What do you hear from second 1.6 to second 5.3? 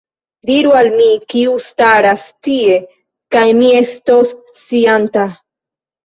staras tie, kaj mi estos scianta.